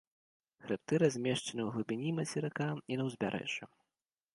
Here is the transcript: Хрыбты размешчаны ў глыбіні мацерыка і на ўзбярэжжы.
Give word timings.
Хрыбты 0.65 0.99
размешчаны 1.03 1.61
ў 1.65 1.69
глыбіні 1.75 2.17
мацерыка 2.21 2.67
і 2.93 3.03
на 3.03 3.11
ўзбярэжжы. 3.11 3.75